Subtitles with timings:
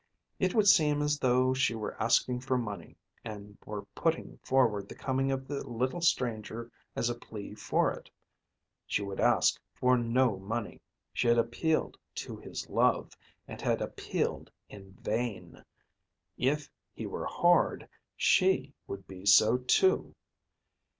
[0.39, 4.95] It would seem as though she were asking for money, and were putting forward the
[4.95, 8.09] coming of the little stranger as a plea for it.
[8.87, 10.81] She would ask for no money.
[11.13, 13.15] She had appealed to his love,
[13.47, 15.63] and had appealed in vain.
[16.35, 17.87] If he were hard,
[18.17, 20.15] she would be so too.